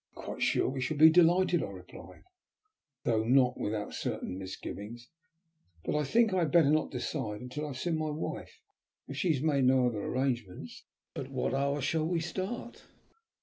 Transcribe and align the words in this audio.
"I 0.15 0.19
am 0.21 0.25
quite 0.25 0.41
sure 0.41 0.67
we 0.67 0.81
shall 0.81 0.97
be 0.97 1.11
delighted," 1.11 1.61
I 1.61 1.69
replied, 1.69 2.23
though 3.03 3.23
not 3.23 3.55
without 3.59 3.93
certain 3.93 4.35
misgivings. 4.39 5.07
"But 5.85 5.93
I 5.95 6.03
think 6.05 6.33
I 6.33 6.39
had 6.39 6.51
better 6.51 6.71
not 6.71 6.89
decide 6.89 7.39
until 7.39 7.65
I 7.65 7.67
have 7.67 7.77
seen 7.77 7.99
my 7.99 8.09
wife. 8.09 8.61
If 9.07 9.17
she 9.17 9.31
has 9.33 9.43
made 9.43 9.65
no 9.65 9.85
other 9.85 10.01
arrangements, 10.01 10.85
at 11.15 11.29
what 11.29 11.53
hour 11.53 11.81
shall 11.81 12.07
we 12.07 12.19
start?" 12.19 12.83